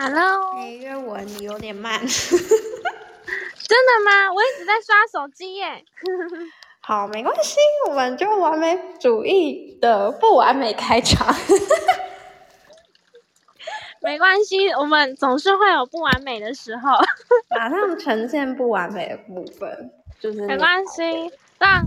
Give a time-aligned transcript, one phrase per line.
[0.00, 1.98] Hello，哎，月文，你有点慢。
[2.06, 2.06] 真
[2.38, 4.32] 的吗？
[4.32, 5.84] 我一直在刷手机耶。
[6.78, 7.56] 好，没关系，
[7.88, 11.34] 我们就完美主义的不完美开场。
[14.00, 16.92] 没关系，我们总是会有不完美的时候。
[17.50, 21.84] 马上呈现不完美的部分，就是没关系，但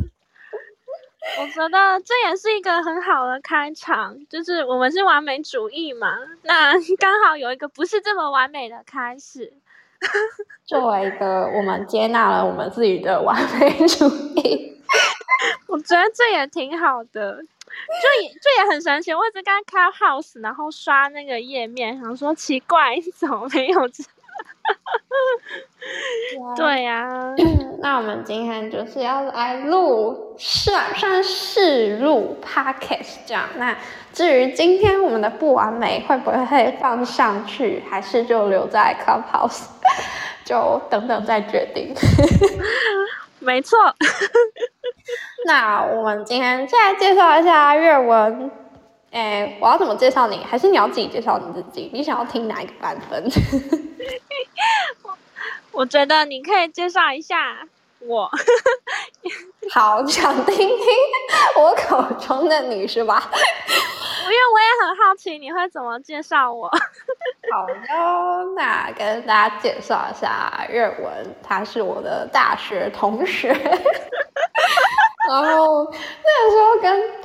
[1.40, 9.54] 我觉得这也是一个很好的开场，就是我们是完美主义嘛，那 刚好有一个不是这么完美的开始。
[10.66, 14.82] 作为一个我们接纳了我们自己的完美主义，
[15.68, 19.14] 我觉得这也挺好的，就也就也很神奇。
[19.14, 24.04] 我一直刚开 House，然后刷那个页面，想说奇怪，怎么没有这？
[26.56, 27.36] 对呀、啊，
[27.82, 33.50] 那我们今天就是要来录算算是录 Podcast 这样。
[33.58, 33.76] 那
[34.14, 39.66] 至于今天我们的不完美会不会放上去，还是就留在 Clubhouse，
[40.46, 41.94] 就等等再决定。
[43.40, 43.78] 没错。
[45.46, 48.52] 那我们今天再来介绍一下月文。
[49.12, 50.38] 哎，我要怎么介绍你？
[50.44, 51.90] 还是你要自己介绍你自己？
[51.94, 53.24] 你想要听哪一个版本？
[55.72, 57.68] 我觉得你可以介绍一下
[58.00, 58.30] 我。
[59.74, 60.78] 好，想听听
[61.58, 63.30] 我口中的你是吧？
[64.24, 66.70] 因为我也很好奇你会怎么介绍我。
[67.52, 73.50] 好哟，那跟大家介绍一下月文，他是我的大学同学。
[75.30, 75.71] 然后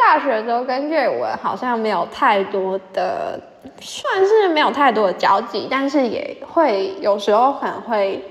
[0.07, 3.41] 大学的时候跟月文好像没有太多的，
[3.81, 8.23] 算是没有太多的交集，但是也会有时候可能会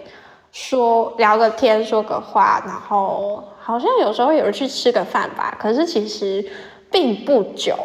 [0.53, 5.53] 说聊个天，说个话，然后好像有时候也会去吃个饭吧。
[5.59, 6.50] 可是其实
[6.90, 7.75] 并不久，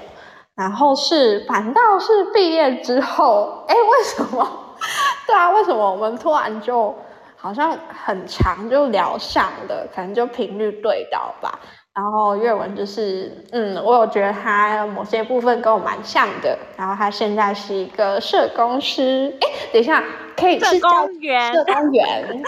[0.55, 4.49] 然后是反倒是毕业之后，哎，为什么？
[5.27, 6.95] 对啊，为什么我们突然就
[7.37, 11.59] 好像很长就聊上了，可能就频率对到吧。
[11.93, 16.57] 然后阅文就是，嗯，我有觉得他某些部分跟我蛮像的。
[16.77, 20.03] 然后他现在是一个社工师，哎，等一下，
[20.37, 22.43] 可以是社工员， 社工员，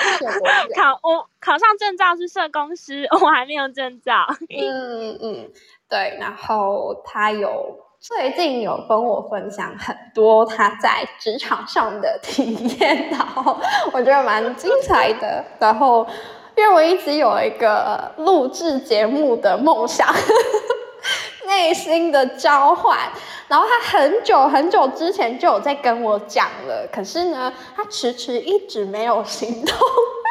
[0.76, 4.24] 考我考上证照是社工师，我还没有证照。
[4.48, 5.50] 嗯嗯，
[5.90, 6.16] 对。
[6.20, 13.58] 然后他有最近有跟我分享很多他在职场上的体验，然后
[13.92, 15.44] 我觉得蛮精彩的。
[15.58, 16.06] 然后。
[16.62, 22.96] 因为我一直有一个录制节目的梦想，呵呵，内心的召唤。
[23.48, 29.76] 然后他很久很久之前就有在跟我讲了，可是呢，他迟迟一直没有行动。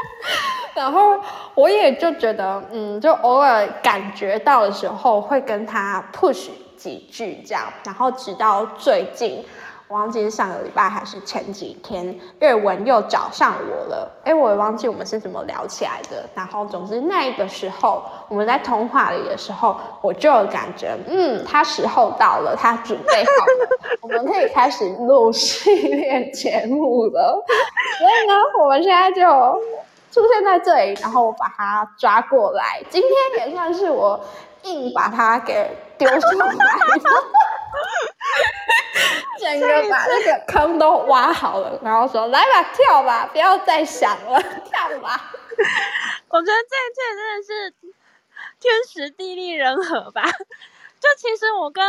[0.73, 1.19] 然后
[1.53, 7.65] 我也就觉得，嗯，就偶尔感觉到的时候，会跟他 push 几句这样。
[7.83, 9.43] 然后直到最近。
[9.91, 14.09] 我忘记是上个礼拜还是前几天，月文又找上我了。
[14.23, 16.23] 哎，我也忘记我们是怎么聊起来的。
[16.33, 27.43] 然后，总之那个时候我们在通话里的时候，我就有感觉，嗯，他时候到了，他准备好了，我们可以开始录系列节目了。
[27.99, 29.21] 所以呢，我们现在就
[30.09, 32.81] 出现在这里，然后我把他抓过来。
[32.89, 34.17] 今天也算是我
[34.63, 36.55] 硬把他给丢上来。
[39.39, 44.39] 整个把那个坑都挖好了，然后说：“来吧，跳吧，不要再想了，
[44.69, 45.31] 跳吧。
[46.29, 47.73] ”我觉得这一切真的是
[48.59, 50.23] 天时地利人和吧。
[50.23, 51.83] 就其实我跟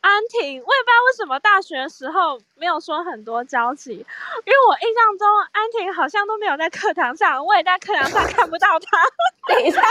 [0.00, 9.04] 安婷，我也不知道为什么大学的时候没有说很多交集，因为我印象中安婷好像都没有在课堂上，我也在课堂上看不到她。
[9.48, 9.82] 等一下，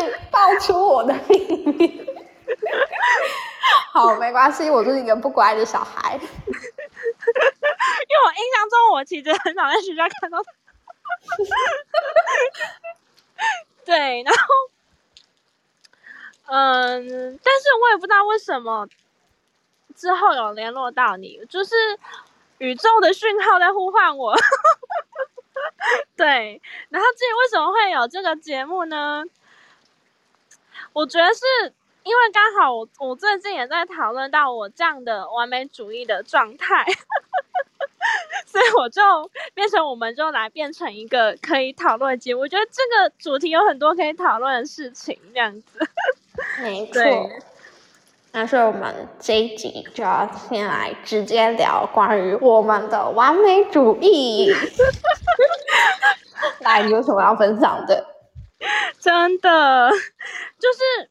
[0.00, 1.38] 你爆出我的秘
[1.76, 2.06] 密。
[3.92, 6.14] 好，没关系，我就是一个不乖的小孩。
[6.16, 6.26] 因为
[8.24, 10.42] 我印象中，我其实很少在学校看到。
[13.84, 14.40] 对，然后，
[16.46, 18.86] 嗯，但是我也不知道为什么
[19.94, 21.74] 之后有联络到你，就是
[22.58, 24.36] 宇宙的讯号在呼唤我。
[26.16, 26.60] 对，
[26.90, 29.24] 然后至于为什么会有这个节目呢？
[30.92, 31.74] 我觉得是。
[32.06, 36.84] 因为刚好我我最近也在讨论到我这样的完美主义的状态，
[38.46, 39.02] 所以我就
[39.54, 42.42] 变成我们就来变成一个可以讨论的节目。
[42.42, 45.80] 我觉得这个主题有很多可以讨论的事情，这样子。
[46.62, 47.02] 没错。
[48.30, 54.54] 那所以我们这一集就要先来直接聊关于我们的完美主义。
[56.60, 58.06] 来，你有什么要分享的？
[59.00, 61.10] 真的，就是。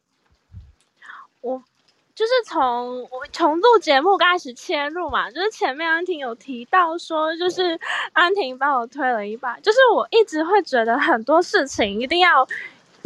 [2.16, 7.78] 就是从我从录节目开始切入嘛，就是前面安婷有提到说，就是
[8.14, 12.48] 安婷帮我推了一把，就是我一直会觉得很多事情一定要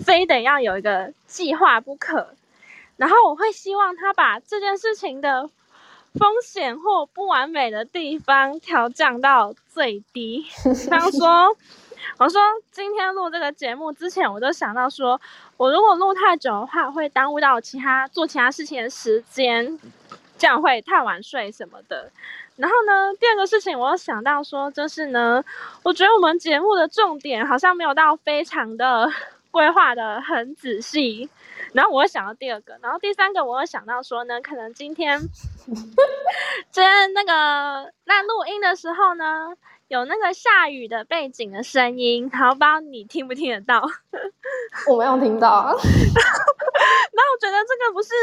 [0.04, 2.28] 非得要有一个计划不可，
[2.96, 5.50] 然后我会希望他把这件事情的
[6.14, 11.56] 风险或不完美的地方调降到最低，比方说。
[12.18, 15.20] 我说今天录这个节目之前，我就想到说，
[15.56, 19.78] 我如果录太久的话，会耽误到其他做其他事情的时间，
[20.38, 22.10] 这样会太晚睡什么的。
[22.56, 25.42] 然后呢，第二个事情我又想到说，就是呢，
[25.82, 29.10] 我觉得我们节目的重点好像没有到非常的
[29.50, 31.30] 规划的很仔细。
[31.72, 35.20] 然后我又想到第二个，然后第三个我又想到说呢，可能今天
[36.70, 39.54] 今 天那个那录音的时候呢。
[39.90, 43.82] 有那个下雨的背景的声音，然后不知道你听不听得到？
[44.86, 45.64] 我没有听到。
[45.66, 45.80] 然后
[47.34, 48.14] 我觉得这个不是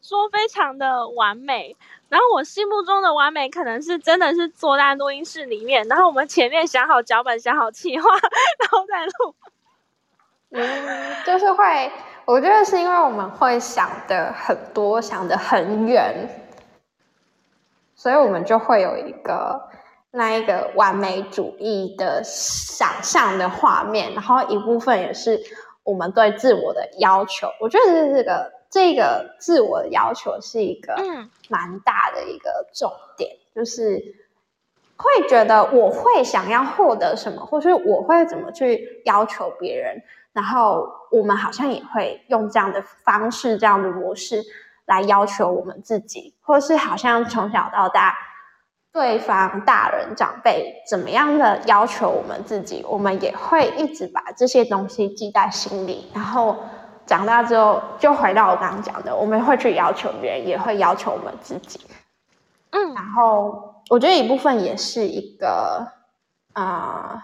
[0.00, 1.76] 说非常的完美，
[2.08, 9.34] 然后我心目中的完美可能是真的是坐在录音室里面，然后我们前面想好脚本，想好企划，然后再录。
[10.52, 11.92] 嗯，就是会，
[12.24, 16.30] 我觉得是因为我们会想的很多，想的很远，
[17.94, 19.68] 所以我们就会有一个。
[20.16, 25.40] 那一个完美主义的想象的画面，然后一部分也是
[25.82, 27.48] 我们对自我的要求。
[27.60, 30.94] 我觉得这个这个自我的要求是一个
[31.48, 34.00] 蛮大的一个重点，就是
[34.96, 40.00] 会觉得我会想要获得什么，或是我会怎么去要求别人，
[40.32, 44.44] 然后我们好像也会用这样的方式、这样的模式
[44.84, 48.16] 来要求我们自己，或是好像从小到大。
[48.94, 56.08] 对方大人长辈怎么样的要求我们自己，我们也会一直把这些东西记在心里。
[56.14, 56.56] 然后
[57.04, 61.80] 长大之后，就回到我刚刚讲的，我们会去要求别人，也会要求我们自己。
[62.70, 65.88] 嗯，然后我觉得一部分也是一个
[66.52, 67.22] 啊、呃，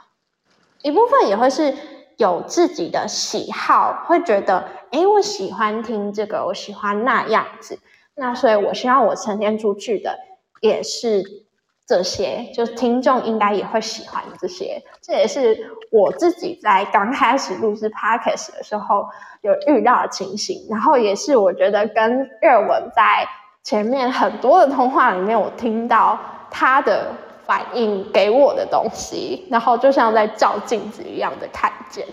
[0.82, 1.72] 一部分也会是
[2.16, 7.78] 有自己的喜好，会觉得，哎，我喜欢听这个，我喜欢那样子。
[8.16, 10.18] 那所以，我希望我呈现出去的
[10.60, 11.48] 也是。
[11.90, 19.08] 这些就是听众应该也会喜欢这些，这也是我自己在刚开始录制 Podcast 的时候
[19.40, 23.28] 有遇到的情形，然后也是我觉得跟热文在
[23.64, 26.16] 前面很多的通话里面，我听到
[26.48, 27.12] 他的
[27.44, 32.06] 反应给我的东西，然后就像在照镜子一样的看见。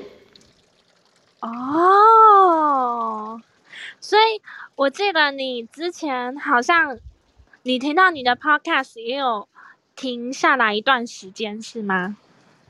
[1.41, 3.39] 哦，
[3.99, 4.41] 所以
[4.75, 6.97] 我记得你之前好像
[7.61, 9.47] 你听到你的 Podcast 也有。
[9.97, 12.15] 停下来一段时间是吗？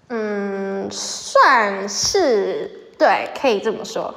[0.07, 4.15] 嗯，算是对，可以这么说。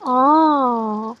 [0.00, 1.16] 哦，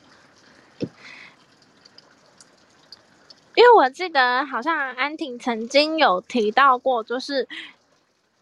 [3.54, 7.48] 因为我记得好像安婷曾经有提到过，就是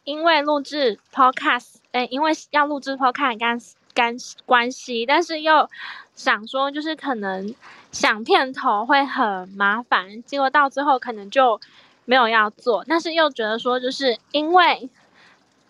[0.02, 3.61] 因为录制 Podcast，哎，因为要录制 Podcast 干
[3.94, 5.70] 干关系，但是又
[6.17, 7.55] 想说，就是可能
[7.93, 11.61] 想片头会很麻烦，结果到最后可能就。
[12.06, 14.88] 没有要做，但是又觉得说，就是因为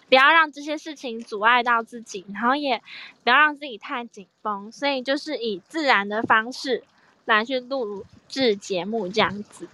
[0.09, 2.81] 不要让这些事情阻碍到自己，然后也
[3.25, 6.85] 不要让自己太紧绷，所以就是以自然的方式
[7.25, 9.67] 来去录制节目这样子。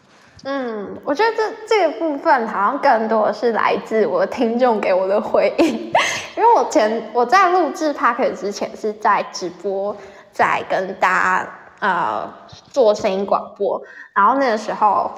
[0.45, 5.93] 嗯，我觉得这这个部分好像更多的是来自我的听众给我的回应，
[6.37, 9.97] 因为我前我在录制 Podcast 之前是在直播，
[10.31, 11.09] 在跟大
[11.45, 12.33] 家呃
[12.71, 13.83] 做声音广播，
[14.15, 15.13] 然后那个时候。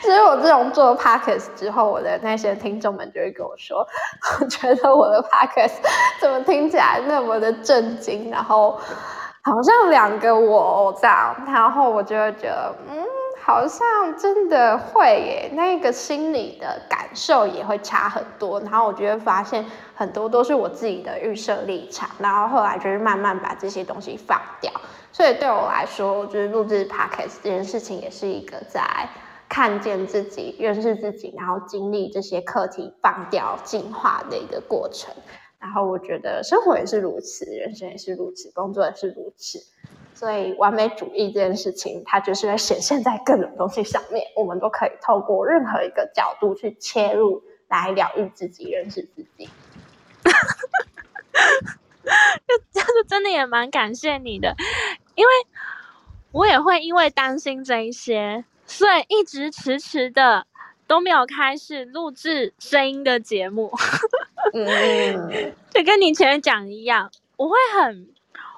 [0.00, 3.86] 其实我自从做 podcast 之后，我的那些听众们就会跟我说，
[4.40, 5.74] 我 觉得我的 podcast
[6.20, 8.78] 怎么听起来那么的震惊，然后
[9.42, 13.04] 好像两个我这样，然后我就会觉得，嗯，
[13.42, 13.86] 好像
[14.18, 19.64] 真的会耶，那个心里的感受也会差很多，然后我就会发现
[19.94, 24.72] 很多都是我自己的预设立场，然后后来就是慢慢把这些东西放掉，
[25.12, 28.80] 所以对我来说，就是录制 podcast 这件事情也是一个在。
[29.50, 35.12] 看见自己，认识自己，然后经历这些课题，放掉、进化的一个过程。
[35.58, 39.58] 然后我觉得生活也是如此，人生也是如此，工作也是如此。
[40.14, 44.24] 所以完美主义这件事情，它就是会显现在各种东西上面。
[44.36, 49.48] 我们都可以透过任何一个角度去切入，来疗愈自己，认识自己。
[52.46, 54.54] 就就是真的也蛮感谢你的，
[55.16, 55.32] 因为
[56.30, 58.44] 我也会因为担心这一些。
[58.70, 60.46] 所以一直迟迟的
[60.86, 63.72] 都没有开始录制声音的节目，
[64.54, 68.08] 嗯，就跟你前面讲一样，我会很，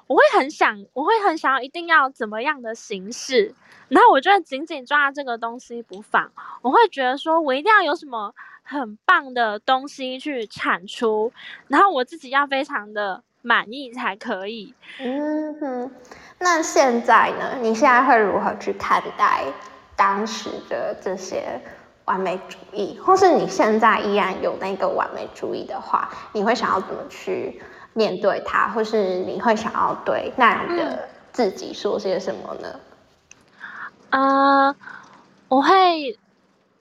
[0.05, 3.55] 我会很想，我会很想要一定要怎么样的形式，
[3.89, 6.31] 然后我就会紧紧抓这个东西不放。
[6.61, 11.33] 我会觉得说，我一定要有什么很棒的东西去产出，
[11.67, 14.75] 然后我自己要非常的满意才可以。
[14.99, 15.91] 嗯哼，
[16.37, 17.57] 那现在呢？
[17.61, 19.43] 你现在会如何去看待
[19.95, 21.59] 当时的这些
[22.05, 27.61] 完美主义，或是你现在依然有那个完美主义的话，你会想要怎么去？
[27.95, 32.79] 面对它，或是你会想要对那样的自己说些什么呢？
[34.09, 34.75] 啊、嗯呃，
[35.47, 36.17] 我会，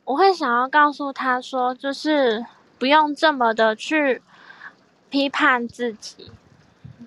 [0.04, 2.47] 我会想要告诉他说，就是
[2.78, 4.23] 不用这么的去
[5.11, 6.31] 批判自己。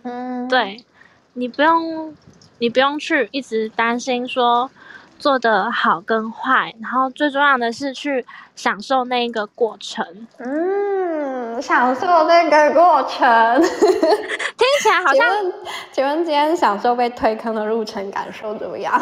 [0.04, 0.86] 嗯，对，
[1.34, 2.16] 你不用，
[2.60, 4.70] 你不用去一直担心说
[5.18, 10.28] 做的好跟坏，然后最重要的是去享受那一个过程。
[10.38, 11.62] 嗯。
[11.62, 13.24] 享受那个过程，
[13.62, 15.26] 听起来好像。
[15.26, 15.54] 请问，
[15.94, 19.02] 请问今天享受被推坑的路程感受怎么样？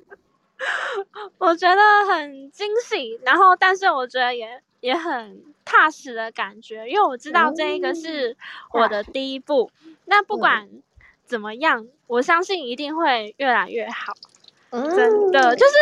[1.38, 1.80] 我觉得
[2.12, 8.36] 很惊喜，然后但是我觉得也也很踏实的感觉，因为我知道这一个是
[8.72, 9.70] 我的第一步。
[9.86, 10.68] 嗯、那不管
[11.24, 14.12] 怎么样、嗯，我相信一定会越来越好。
[14.70, 15.74] 嗯、真的，就是，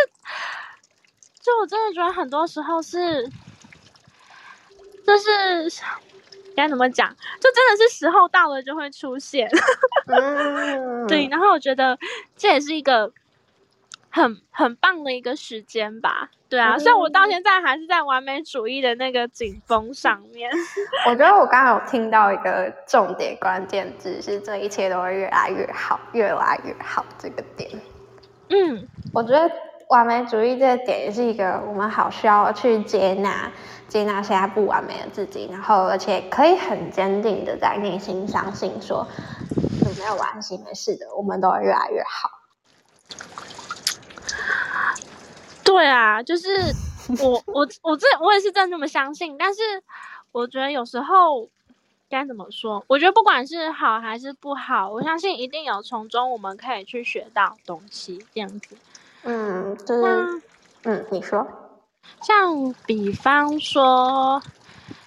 [1.40, 3.28] 就我真的觉得很多时候是。
[5.06, 5.82] 就是
[6.56, 9.46] 该怎么讲，就真的是时候到了就会出现，
[10.06, 11.28] 嗯、 对。
[11.30, 11.98] 然后我觉得
[12.38, 13.12] 这也是一个
[14.08, 16.78] 很很棒的一个时间吧，对啊。
[16.78, 20.50] 虽、嗯、然我到现在还是在完美主义的那个紧绷上面。
[21.06, 27.70] 我觉得我刚刚有听到一个重点关键字是这一切都会越来越好，越来越好这个点。
[28.48, 29.50] 嗯，我觉得
[29.88, 33.50] 完美主义这个点也是一个我们好需要去接纳。
[33.86, 39.06] 接纳现在不完美的自己，然后而且可以很坚定的在内心相信说，
[39.96, 42.30] 没有关系，没事的，我们都会越来越好。
[45.62, 46.48] 对啊，就是
[47.20, 49.60] 我我我这我也是真的这么相信，但是
[50.32, 51.48] 我觉得有时候
[52.14, 52.84] 该怎么说？
[52.86, 58.76] 我觉得不管是好还是不好，我相信一定有从中我们可以去学到东西，这样子。
[59.24, 60.42] 嗯，就是
[60.84, 61.46] 嗯，你说。
[62.22, 64.40] 像比方说，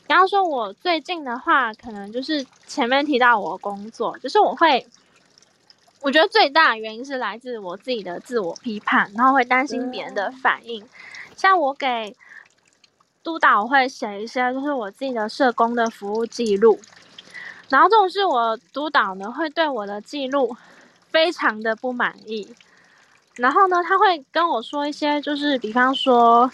[0.06, 4.86] 比方说我最近的话，可能就是前面提到我工作，就是我会，
[6.02, 10.84] 我觉得最大的原因是来自我自己的自我批判，然后会担心别人的反应。
[10.84, 10.90] 嗯、
[11.36, 12.16] 像我给
[13.28, 16.80] 督导会写一些，就是我自己的社工的服务记录，
[17.68, 20.56] 然后这种是我督导呢会对我的记录
[21.10, 22.56] 非常的不满意，
[23.36, 26.50] 然后呢他会跟我说一些，就是比方说。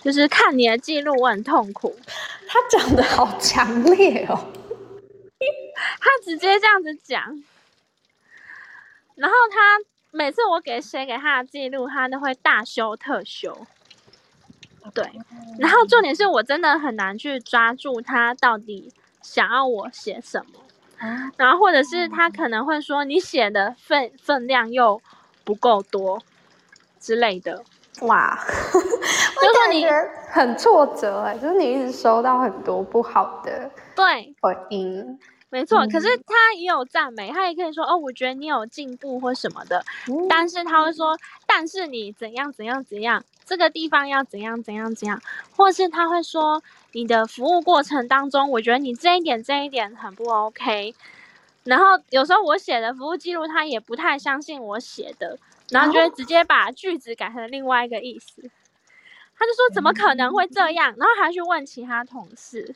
[0.00, 1.98] 就是看你的记录，我很痛苦。
[2.46, 4.38] 他讲的好强烈哦，
[5.98, 7.42] 他直接这样子讲。
[9.16, 9.80] 然后他
[10.12, 13.66] 每次我给写给他的记录，他都会大修特修。
[14.94, 15.04] 对，
[15.58, 18.92] 然后重点是我真的很难去抓住他到底
[19.22, 20.60] 想要我写什么。
[21.36, 25.00] 然后或者是他可能会说你写的分分量又
[25.44, 26.20] 不够多
[26.98, 27.62] 之类的。
[28.00, 29.86] 哇， 就是你
[30.30, 34.34] 很挫折哎，就是你一直收到很多不好的对。
[34.40, 35.18] 回应，
[35.50, 35.90] 没错、嗯。
[35.90, 40.26] 可是他也有赞美，他也可以说哦，我觉得你有进步或什么的、嗯。
[40.28, 45.20] 但是他会说，但是你怎样怎样怎样，这个地方要怎样怎样怎样，
[45.56, 46.62] 或是他会说
[46.92, 50.94] 你的服务过程当中，我觉得你这一点这一点很不 OK。
[51.64, 55.38] 然后有时候我写的服务记录，他也不太相信我写的。
[55.70, 58.40] 然后就会直接把句子改成另外一个意思，
[59.38, 60.94] 他就说怎么可能会这样？
[60.96, 62.74] 然后还去问其他同事，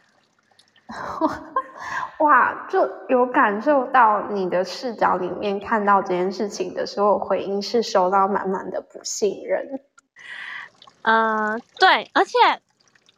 [2.18, 9.80] 哇，就有感受到你的视角里面看到这件事情的时候，回应是收到满满的不信任。
[11.02, 12.32] 呃，对，而且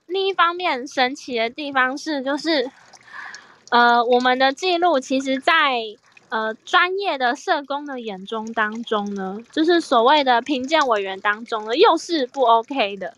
[0.06, 2.70] 另一方面神奇的地方是，就是
[3.70, 5.52] 呃，我们的记录其实，在。
[6.30, 13.14] 呃，专业的社工的眼中当中呢，就是所谓的评鉴委员当中呢，又是不 OK 的。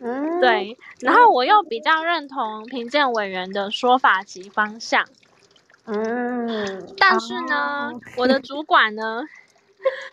[0.00, 0.78] 嗯，对。
[1.00, 5.06] 然后我又比较认同评鉴委员的说法及方向。
[5.86, 6.94] 嗯。
[6.98, 9.22] 但是呢，哦、我的主管呢，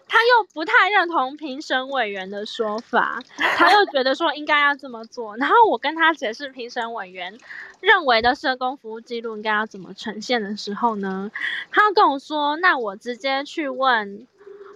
[0.08, 5.38] 他又不太认同评审委员的说法，他又觉得说应该要这么做。
[5.38, 7.38] 然后我跟他解释评审委员。
[7.82, 11.30] 认为的社工服务记录应该要怎么呈现的时候呢？
[11.70, 14.25] 他跟我说：“那我直接去问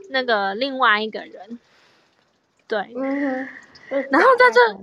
[0.10, 1.58] 那个另外一个人。”
[2.68, 3.48] 对，嗯，
[3.90, 4.78] 然后在这，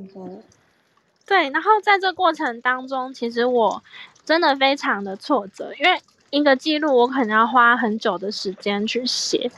[1.27, 3.83] 对，然后在这过程当中，其实我
[4.25, 9.51] 真的非常的挫折，因为一个记录，我可能要花很久的时间去写。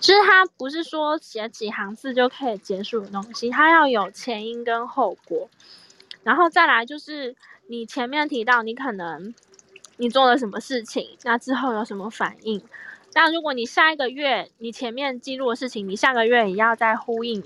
[0.00, 5.48] 其实它不是说写几行字就可以结束的东西，它要有前因跟后果，
[6.22, 7.34] 然后再来就是
[7.66, 9.34] 你前面提到你可能
[9.96, 12.62] 你做了什么事情，那之后有什么反应。
[13.14, 17.42] 那如果你下一个月你前面记录的事情，你下个月也要再呼应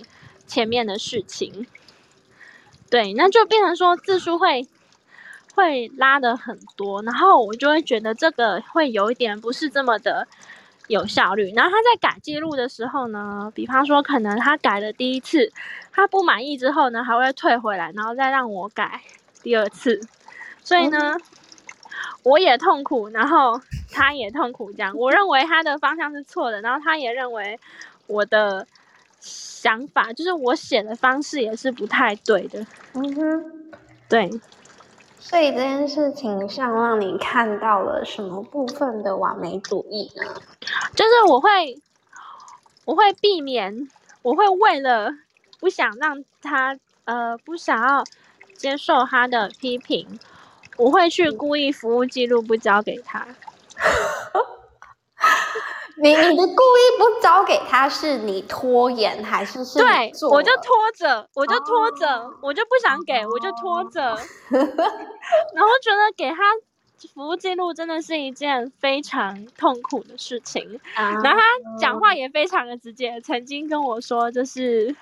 [0.53, 1.67] 前面的事情，
[2.91, 4.69] 对，那就变成说字数会
[5.55, 10.29] 会拉的很多，然后我就会觉得这个会有一点不是这么的
[10.89, 11.55] 有效率。
[11.57, 15.51] 然后他在改记录的时候呢，比方说可能他改了第一次，
[15.91, 19.01] 他不满意之后呢，还会退回来，然后再让我改
[19.43, 19.99] 第二次，
[20.63, 21.15] 所以呢。
[21.17, 21.21] 嗯
[22.25, 27.59] 我也痛苦，然后他也痛苦，这样我认为他的方向是错的，然后他也认为
[28.07, 28.65] 我的
[29.23, 32.67] 想法就是我写的方式也是不太对的。
[32.95, 33.73] 嗯哼，
[34.09, 34.29] 对。
[35.21, 40.25] 所以这件事情上让你看到了什么部分的完美主义呢？
[40.97, 41.81] 就是我会，
[42.85, 43.89] 我会避免，
[44.23, 45.13] 我会为了
[45.61, 48.03] 不想让他呃不想要
[48.57, 50.19] 接受他的批评。
[50.77, 53.25] 我会去故意服务记录不交给他。
[55.97, 59.79] 你你的故意不交给他，是你拖延还是是？
[59.79, 64.01] 对，我就拖着，我就拖着，哦，我就不想给，我就拖着。
[64.51, 66.37] 然后觉得给他
[67.15, 70.81] 服务记录真的是一件非常痛苦的事情。
[70.95, 71.41] 然后他
[71.79, 74.95] 讲话也非常的直接，曾经跟我说，就是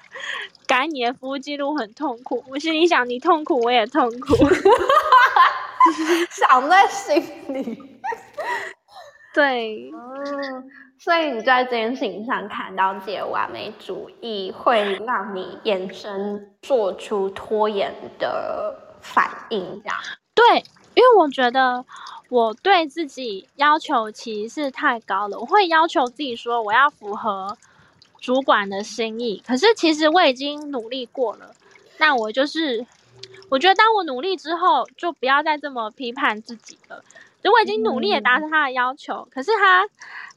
[0.66, 2.42] 改你的服务记录很痛苦。
[2.48, 4.34] 我心里想，你痛苦，我也痛苦。
[6.30, 7.22] 想在心
[7.54, 7.89] 里，
[9.32, 19.96] 对，嗯，所以你在这件事情上看到自己的完美主义，会让你衍生做出拖延的反应，这样？
[20.34, 21.84] 对，因为我觉得
[22.28, 27.56] 我对自己要求其实是太高了，我会要求自己说我要符合
[28.18, 31.54] 主管的心意，可是其实我已经努力过了，
[31.98, 32.86] 那我就是。
[33.48, 37.02] 我觉得当我努力之后，就不要再这么批判自己了。
[37.42, 39.86] 如果已经努力的达成他的要求，可是他，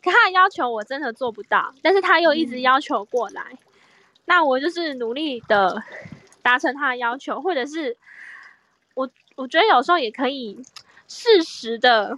[0.02, 3.58] 可他的要求我真的做不到，但是他又一直要求过来，
[4.26, 5.84] 那我就是努力的
[6.42, 7.98] 达成他的要求，或者是
[8.94, 10.64] 我我觉得有时候也可以
[11.08, 12.18] 适时的，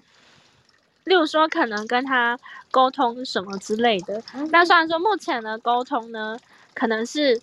[1.06, 2.38] 例如说可能跟他
[2.70, 4.22] 沟通什么之类的。
[4.52, 6.38] 但虽然说目前的沟通呢，
[6.74, 7.42] 可能是。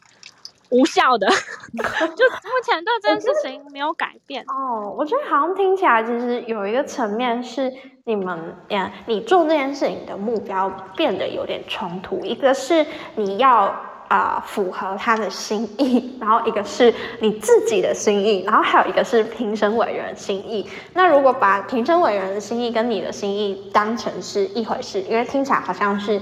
[0.72, 1.28] 无效的，
[1.76, 4.94] 就目前对这件事情没有改变哦。
[4.96, 7.72] 我觉得好像听起来，其实有一个层面是
[8.04, 12.24] 你们，嗯，你做这件事情的目标变得有点冲突。
[12.24, 12.84] 一个是
[13.16, 13.66] 你要
[14.08, 20.66] 啊、呃、符合他的心意，然后一个是你自己的心意，然后还有一个是评审委员心意。
[20.94, 26.18] 那如果把评审委员的心意跟你的心意当成是一回事，因为听起来好像是。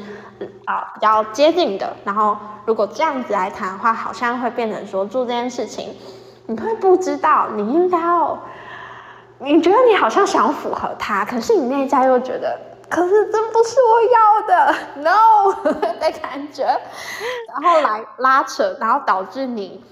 [0.64, 1.96] 啊、比较接近的。
[2.04, 5.94] 然后，如果这样子来谈的话，好像会变成说做这件事情，
[6.46, 8.38] 你会不知道你应该要，
[9.38, 19.82] 你觉得你好像想符合他，可是你内在又觉得，可是这不是我要的，no 的感觉，然后来拉扯，然后导致你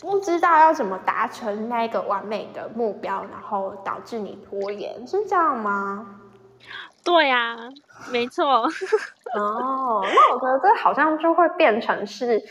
[0.00, 6.06] 不知道要怎么达成那个完美的目标，然后导致你拖延，是这样吗？
[7.04, 7.68] 对呀、啊，
[8.10, 8.68] 没错。
[9.34, 12.42] 哦，那我觉得这好像就会变成是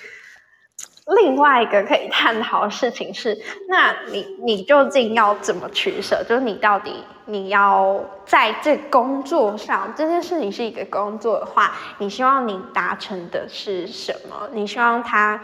[1.07, 6.23] 另外一个可以探讨的事情是，那你你究竟要怎么取舍？
[6.27, 14.49] 就是你到底你要在这工作上，这件事情是一个工作的话，你希望你达成的是什么？
[14.53, 15.41] 你希望他。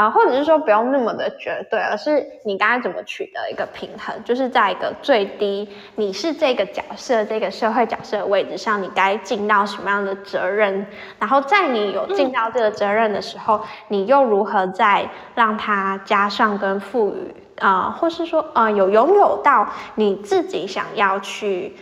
[0.00, 10.86] 啊，或者是说不用那么的绝对，而是你该怎么取得一个平衡，就是在一个最低，你是这个角色、这个社会角色的位置上，你该尽到什么样的责任？
[11.18, 21.76] 然后在你有尽到这个责任的时候，嗯、你又如何再让它加上跟赋予啊、呃，或是说啊、呃，有拥有到你自己想要去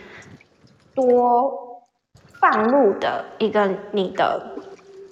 [0.93, 1.85] 多
[2.41, 4.58] 放入的一个你的。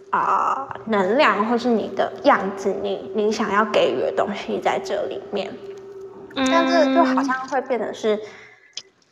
[0.10, 5.52] 啊、呃，能量或是你的样子，你你想要给予的东西在这里面，
[6.36, 8.18] 嗯，但是就好像会变成是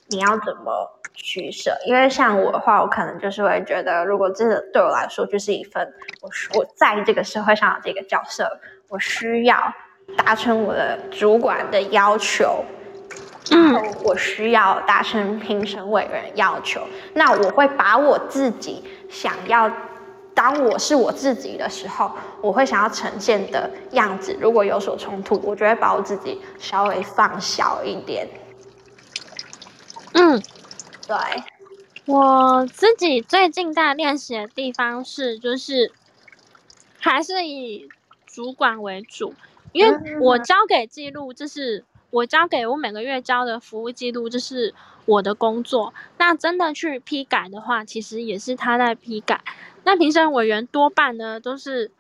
[0.08, 1.78] 你要怎么取舍？
[1.86, 8.50] 因为像我的话，我可能就是会觉得，如果这个对我来说就是一份我我在这个社会上的这个角色，
[8.88, 9.74] 我需要
[10.16, 12.64] 达成我的主管的要求，
[13.52, 16.82] 然后我需要达成评审委员要求，
[17.14, 19.70] 那我会把我自己想要。
[20.36, 28.28] 当我是我自己的时候，我会想要呈现的样子，如果有所冲突，我就会把我自己稍微放小一点。
[30.14, 30.40] 嗯，
[31.08, 31.18] 对。
[32.06, 35.92] 我自己最近在练习的地方是，就是
[37.00, 37.90] 还是以
[38.28, 39.34] 主管为主，
[39.72, 45.94] 因为我交给记录，就是我交给我每个月交的服务记录，就是我的工作。
[46.18, 49.42] 那真的去批改的话，其实也是他在批改。
[49.84, 51.92] 那评审委员多半呢，都是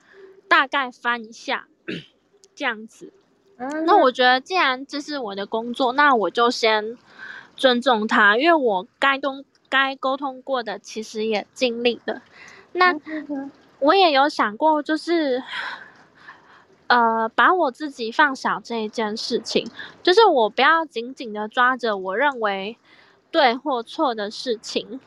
[0.47, 1.67] 大概翻一下
[2.55, 3.13] 这样子。
[3.57, 6.97] 那我觉得，既然这是我的工作，那我就先
[7.55, 9.45] 尊重他，因为我该通。
[9.67, 12.21] 该沟通过的，其实也尽力了。
[12.73, 12.95] 那
[13.79, 15.43] 我也有想过，就是
[16.87, 19.67] 呃，把我自己放小这一件事情，
[20.03, 22.77] 就是我不要紧紧的抓着我认为
[23.35, 25.01] 对或错的事情。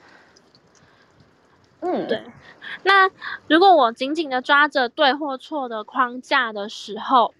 [1.80, 2.22] 嗯，对。
[2.82, 3.10] 那
[3.46, 7.32] 如果我紧紧的抓着对或错的框架的时候，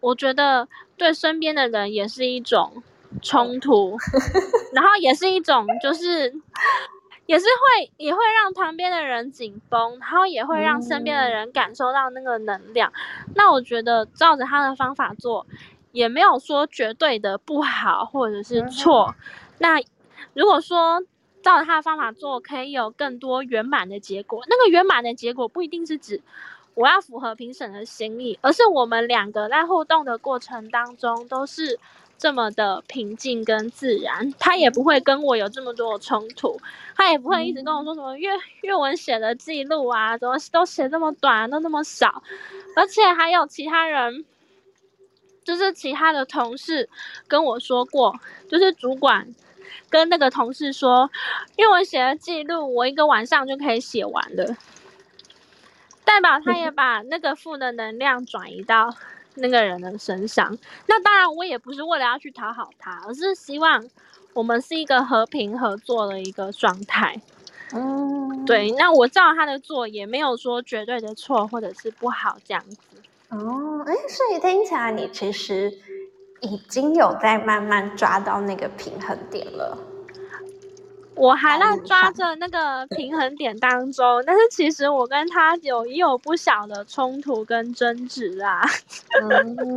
[0.00, 0.66] 我觉得
[0.96, 2.82] 对身边的人也是一种。
[3.22, 3.96] 冲突，
[4.74, 6.34] 然后也是一种，就是
[7.26, 12.92] 也是会也会让旁边的人紧绷，然后也会让身边的人感受到那个能量。
[13.28, 15.46] 嗯、那我觉得照着他的方法做，
[15.92, 19.14] 也没有说绝对的不好或者是错。
[19.16, 19.24] 嗯、
[19.58, 19.80] 那
[20.32, 21.02] 如果说
[21.42, 26.22] 照他的方法做，可以有更多圆满的结果，那个圆满的结果不一定是指
[26.74, 31.78] 我要符合评审的心意，而是我们两个在互动的过程当中都是。
[32.16, 36.58] 这么的平静跟自然，他也不会跟我有这么多的冲突，
[36.94, 38.30] 他也不会一直跟我说什么阅
[38.62, 42.22] 阅文写的记录啊，怎么都写这么短，都那么少，
[42.76, 44.24] 而且还有其他人，
[45.42, 46.88] 就是其他的同事
[47.26, 48.14] 跟我说过，
[48.48, 49.34] 就是主管
[49.88, 51.10] 跟那个同事说，
[51.56, 54.56] 因为我写了记录我一个晚上就可以写完了，
[56.04, 58.94] 代表他也把那个负的能量转移到。
[59.36, 60.56] 那个人的身上，
[60.86, 63.84] 那当然我也不是为了要去讨好他，而是希望
[64.32, 67.20] 我们是一个和平合作的一个状态。
[67.72, 68.70] 嗯，对。
[68.78, 72.78] 那我照他的做，也没有说绝对的错或者是不好这样子。
[73.30, 75.80] 哦，哎，所以听起来你其实
[76.44, 79.76] 已经有在慢慢抓到那个平衡点了。
[81.16, 88.60] 我还在抓着那个平衡点当中，但是其实我跟他有也有不小的冲突跟争执啊。
[89.22, 89.76] 嗯、 就是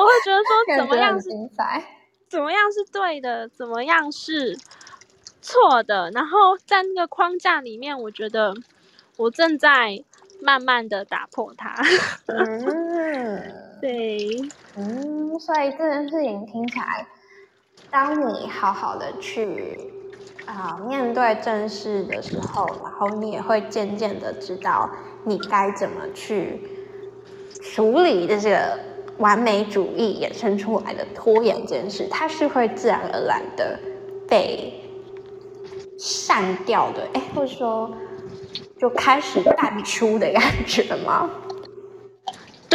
[0.00, 1.28] 我会觉得说，怎么样是
[2.30, 4.56] 怎么样是对的，怎么样是
[5.42, 8.54] 错的，然后在那个框架里面，我觉得
[9.18, 10.02] 我正在
[10.40, 11.74] 慢慢的打破它。
[12.28, 14.28] 嗯，对，
[14.76, 17.06] 嗯，所以这件事情听起来，
[17.90, 19.78] 当你好好的去。
[20.46, 24.88] 啊，面对正事的时候，然后你也会渐渐的知道
[25.24, 26.66] 你该怎么去
[27.62, 28.78] 处理这个
[29.18, 33.78] 完美主义衍生出来的拖延这件事，它是会自然而然的
[34.26, 34.72] 被
[35.98, 37.94] 删掉的，哎，或者说
[38.78, 41.28] 就开始淡出的感觉吗？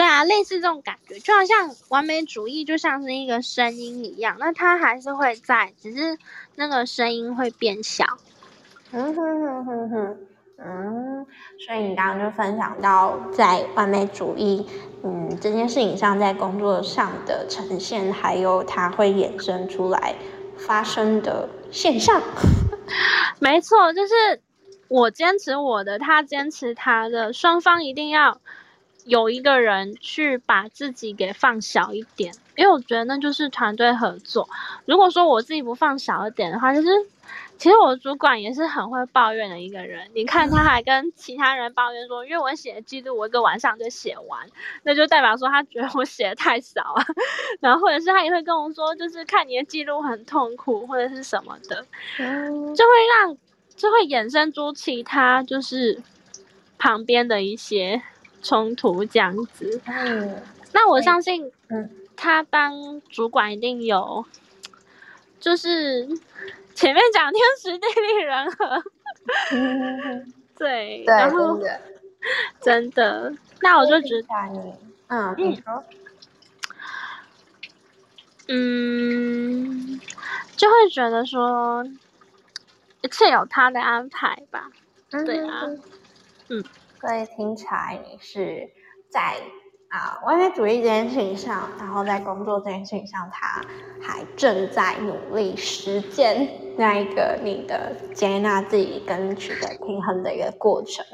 [0.03, 6.17] 对啊，类似这种感觉，就好像完美主义就像是一个声音一样，那它还是会在，只是
[6.55, 8.03] 那个声音会变小。
[8.91, 10.17] 嗯哼哼哼哼，
[10.57, 11.25] 嗯，
[11.65, 14.67] 所以你刚刚就分享到在完美主义，
[15.05, 20.15] 嗯，这件事情上，在工作上的呈现，还有它会衍生出来
[20.57, 22.21] 发生的现象。
[23.39, 24.41] 没错，就是
[24.89, 28.41] 我坚持我的，他坚持他的，双方一定要。
[29.05, 34.47] 有一个人去把自己给放小一点，因为我觉得那就是团队合作。
[34.85, 36.87] 如果说我自己不放小一点的话，就是
[37.57, 40.09] 其实我主管也是很会抱怨的一个人。
[40.13, 44.47] 你看他还跟其他人抱怨说，因为我写的记录我一个晚上就写完，
[44.83, 47.05] 那就代表说他觉得我写的太少啊。
[47.59, 51.85] 然后或者是他也会跟我说，就是看你的记录很痛苦或者是什么的，
[52.17, 53.37] 就会让
[53.75, 56.01] 就会衍生出其他就是
[56.77, 58.01] 旁边的一些。
[58.43, 64.25] 冲突这样子，嗯，那我相信，嗯，他当主管一定有，
[65.39, 66.05] 就是
[66.75, 68.83] 前面讲天时地利人和，
[69.53, 71.57] 嗯， 对，然后
[72.61, 74.27] 真的，那我就觉得，
[75.07, 75.83] 嗯，你说，
[78.49, 79.99] 嗯，
[80.57, 81.85] 就会觉得说，
[83.01, 84.69] 一切有他的安排吧，
[85.09, 85.63] 对啊，
[86.49, 86.63] 嗯。
[87.03, 88.69] 所以听起来你是
[89.09, 89.35] 在
[89.89, 93.61] 啊完美主义这件事情上，然后在工作这件事情上，他
[94.01, 101.05] 还正在努力实践那一个你的接纳自己跟取得平衡的一个过程，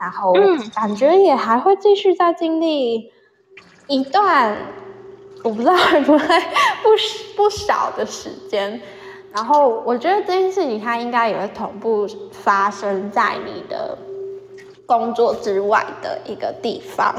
[0.00, 0.32] 然后
[0.74, 3.12] 感觉也还会继续再经历
[3.86, 4.56] 一段
[5.44, 6.90] 我不知道会不会不
[7.36, 8.82] 不少的时间，
[9.32, 13.96] 然后我觉得这件事情它应该也会同步发生在你的
[14.90, 17.14] 工作之外的一个地方。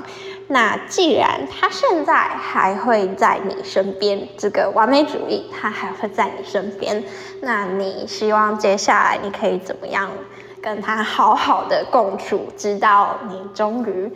[0.47, 7.01] 那既然他现在还会在你身边，这个完美主义他还会在你身边，
[7.39, 10.10] 那你希望接下来你可以怎么样
[10.62, 14.12] 跟他好好的共处，直到你终于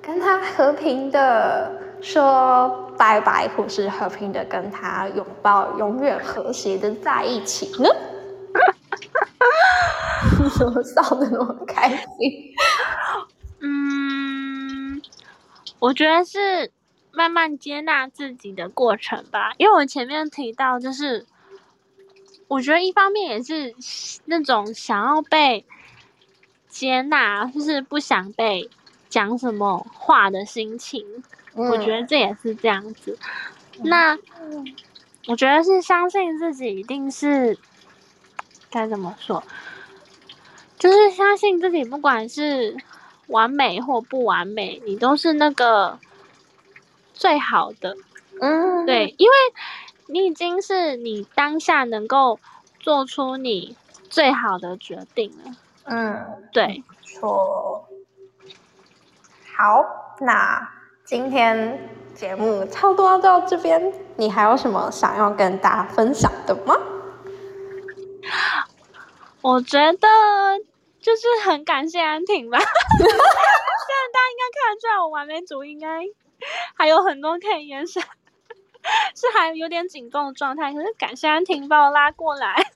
[0.00, 7.90] 跟他和平的说拜拜，或是和平的跟他拥抱，永远和谐的在一起呢？
[10.38, 12.54] 你怎么笑的那么开心？
[13.60, 15.02] 嗯
[15.78, 16.70] 我觉得是
[17.12, 21.26] 慢慢接纳自己的过程吧，因为我前面提到，就是
[22.48, 23.74] 我觉得一方面也是
[24.26, 25.64] 那种想要被
[26.68, 28.68] 接纳，就是不想被
[29.08, 31.04] 讲什么话的心情。
[31.54, 33.18] 嗯、我觉得这也是这样子。
[33.82, 34.16] 那
[35.26, 37.58] 我觉得是相信自己，一定是
[38.70, 39.42] 该怎么说？
[40.80, 42.76] 就是相信自己，不管是。
[43.30, 46.00] 完美或不完美，你都是那个
[47.14, 47.96] 最好的。
[48.40, 49.34] 嗯，对，因为
[50.08, 52.40] 你已经是你当下能够
[52.80, 53.76] 做出你
[54.08, 55.52] 最好的决定了。
[55.84, 57.86] 嗯，对，错。
[59.56, 59.84] 好，
[60.18, 60.68] 那
[61.04, 66.74] 今天节目差不多到这边，你还有什么想要跟大家分享的吗？
[69.40, 70.08] 我觉得。
[71.00, 72.68] 就是很感谢安婷吧， 虽然
[74.12, 76.02] 大家应该看得出来我完美主义应该
[76.74, 78.02] 还有很多可以延伸，
[79.14, 82.54] 是还有点紧绷的状态，可是感谢安婷把我拉过来。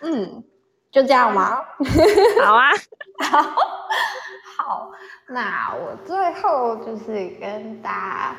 [0.00, 0.44] 嗯，
[0.92, 1.64] 就这样吗？
[2.44, 2.70] 好啊，
[3.20, 3.40] 好，
[4.56, 4.92] 好，
[5.26, 8.36] 那我最后就是跟大家。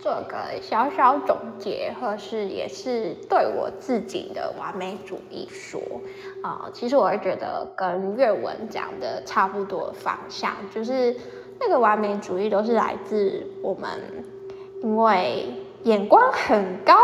[0.00, 5.80] 做个小小总结，或是也是对我自己的完美主义说。
[6.42, 11.16] 啊、其实我会觉得跟阅文讲的差不多方向，就是
[11.60, 13.90] 那个完美主义都是来自我们，
[14.82, 15.46] 因为
[15.82, 16.94] 眼光很高，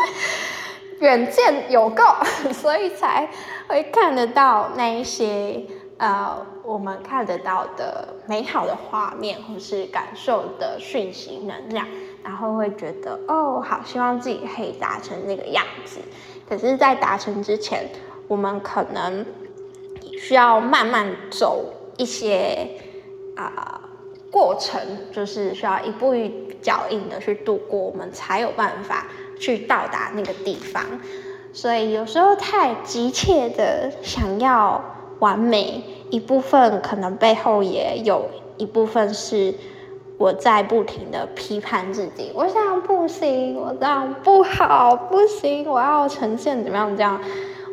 [1.00, 2.02] 远见有够，
[2.52, 3.28] 所以才
[3.68, 5.62] 会看得到那一些
[5.98, 11.86] 呃我们看得到的美好的画面，或是感受的讯息能量。
[12.24, 16.00] 然后会觉得哦，好，希望自己可以达成那个样子。
[16.48, 17.88] 可是，在达成之前，
[18.26, 19.24] 我们可能
[20.18, 22.68] 需要慢慢走一些
[23.36, 23.80] 啊、
[24.28, 24.80] 过程，
[25.12, 29.06] 就是需要一步一脚印的去度过，我们才有办法
[29.38, 30.82] 去到达那个地方。
[31.52, 34.84] 所以，有时候太急切的想要
[35.20, 39.54] 完美，一部分可能背后也有一部分是。
[40.18, 46.96] 我在不停的批判自己，我想不行，我这样不好，不行，我要呈现怎么样？
[46.96, 47.20] 这样，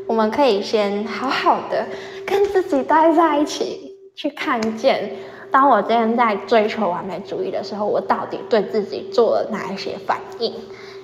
[0.07, 1.87] 我们可以先好好的
[2.25, 5.09] 跟自己待在一起，去看见，
[5.51, 10.53] 当我今天在追求完美主义的时候，我到底对自己做了哪一些反应？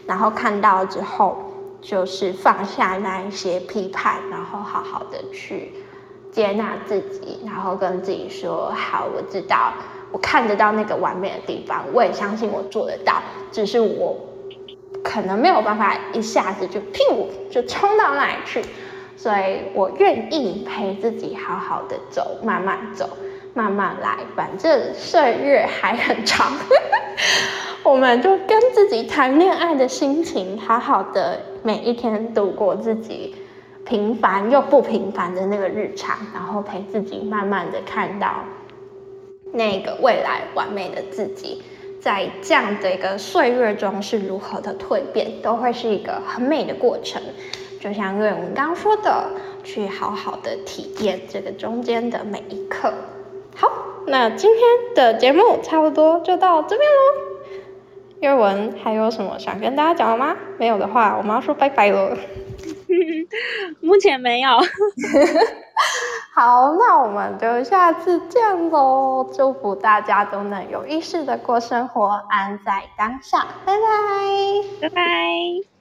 [0.05, 1.37] 然后看到之后，
[1.81, 5.71] 就是放下那一些批判，然后好好的去
[6.31, 9.73] 接纳自己，然后跟自己说：好，我知道。
[10.11, 14.17] 我看得到那个完美的地方，我也相信我做得到，只是我
[15.03, 18.59] 可能没有办法一下子就噗就冲到那里去，
[19.15, 23.07] 所以我愿意陪自己好好的走，慢慢走，
[23.53, 26.53] 慢慢来，反正岁月还很长，
[27.83, 33.35] 我们就跟自己谈恋爱的心情，好好的每一天度过自己
[33.85, 38.35] 平凡又不平凡的那个日常，然后陪自己慢慢的看到。
[39.51, 41.63] 那个未来完美的自己，
[41.99, 47.19] 在这样的一个岁月中是如何的蜕变，都会是一个很美的过程。
[47.79, 49.29] 就像阅文刚刚说的，
[49.63, 52.93] 去好好的体验这个中间的每一刻。
[53.55, 53.71] 好，
[54.05, 57.25] 那今天的节目差不多就到这边喽。
[58.19, 60.35] 阅文还有什么想跟大家讲的吗？
[60.59, 62.15] 没有的话，我们要说拜拜了。
[63.81, 64.49] 目前没有。
[66.33, 69.29] 好，那我们就下次见喽！
[69.33, 73.45] 祝福大家都能有意识的过生活，安在当下。
[73.65, 73.79] 拜拜，
[74.81, 75.78] 拜拜。